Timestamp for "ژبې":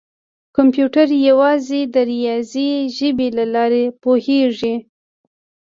2.97-3.27